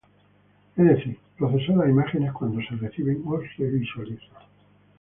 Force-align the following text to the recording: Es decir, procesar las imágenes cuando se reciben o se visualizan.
Es 0.77 0.83
decir, 0.83 1.19
procesar 1.37 1.77
las 1.77 1.89
imágenes 1.89 2.31
cuando 2.33 2.59
se 2.67 2.75
reciben 2.75 3.21
o 3.23 3.39
se 3.55 3.65
visualizan. 3.65 4.29